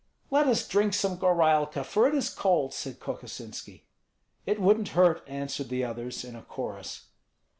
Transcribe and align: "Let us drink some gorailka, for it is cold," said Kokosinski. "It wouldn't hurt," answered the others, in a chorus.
"Let 0.31 0.47
us 0.47 0.67
drink 0.67 0.95
some 0.95 1.17
gorailka, 1.19 1.83
for 1.83 2.07
it 2.07 2.15
is 2.15 2.31
cold," 2.31 2.73
said 2.73 2.99
Kokosinski. 2.99 3.83
"It 4.47 4.59
wouldn't 4.59 4.89
hurt," 4.97 5.23
answered 5.27 5.69
the 5.69 5.83
others, 5.83 6.23
in 6.25 6.35
a 6.35 6.41
chorus. 6.41 7.09